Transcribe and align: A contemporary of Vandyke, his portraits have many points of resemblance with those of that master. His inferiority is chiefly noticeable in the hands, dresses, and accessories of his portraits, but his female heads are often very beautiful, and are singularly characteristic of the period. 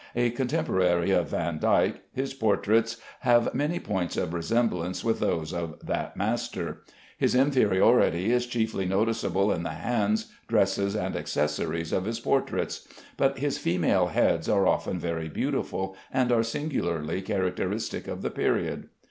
A 0.15 0.31
contemporary 0.31 1.11
of 1.11 1.29
Vandyke, 1.29 2.01
his 2.11 2.33
portraits 2.33 2.97
have 3.19 3.53
many 3.53 3.79
points 3.79 4.17
of 4.17 4.33
resemblance 4.33 5.03
with 5.03 5.19
those 5.19 5.53
of 5.53 5.75
that 5.85 6.17
master. 6.17 6.81
His 7.19 7.35
inferiority 7.35 8.31
is 8.31 8.47
chiefly 8.47 8.85
noticeable 8.87 9.51
in 9.51 9.61
the 9.61 9.69
hands, 9.75 10.31
dresses, 10.47 10.95
and 10.95 11.15
accessories 11.15 11.93
of 11.93 12.05
his 12.05 12.19
portraits, 12.19 12.87
but 13.15 13.37
his 13.37 13.59
female 13.59 14.07
heads 14.07 14.49
are 14.49 14.65
often 14.65 14.97
very 14.97 15.29
beautiful, 15.29 15.95
and 16.11 16.31
are 16.31 16.41
singularly 16.41 17.21
characteristic 17.21 18.07
of 18.07 18.23
the 18.23 18.31
period. 18.31 18.89